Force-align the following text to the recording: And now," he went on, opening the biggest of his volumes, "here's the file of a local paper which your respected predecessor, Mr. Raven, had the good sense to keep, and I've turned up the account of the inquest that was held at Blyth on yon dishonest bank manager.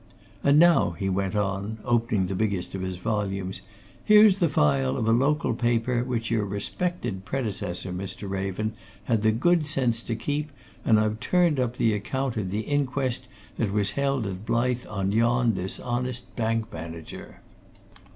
And 0.43 0.57
now," 0.57 0.95
he 0.97 1.09
went 1.09 1.35
on, 1.35 1.77
opening 1.85 2.25
the 2.25 2.33
biggest 2.33 2.73
of 2.73 2.81
his 2.81 2.97
volumes, 2.97 3.61
"here's 4.03 4.39
the 4.39 4.49
file 4.49 4.97
of 4.97 5.07
a 5.07 5.11
local 5.11 5.53
paper 5.53 6.03
which 6.03 6.31
your 6.31 6.43
respected 6.43 7.23
predecessor, 7.23 7.93
Mr. 7.93 8.27
Raven, 8.27 8.73
had 9.03 9.21
the 9.21 9.31
good 9.31 9.67
sense 9.67 10.01
to 10.01 10.15
keep, 10.15 10.49
and 10.83 10.99
I've 10.99 11.19
turned 11.19 11.59
up 11.59 11.77
the 11.77 11.93
account 11.93 12.35
of 12.35 12.49
the 12.49 12.61
inquest 12.61 13.27
that 13.59 13.71
was 13.71 13.91
held 13.91 14.25
at 14.25 14.43
Blyth 14.43 14.89
on 14.91 15.11
yon 15.11 15.53
dishonest 15.53 16.35
bank 16.35 16.73
manager. 16.73 17.41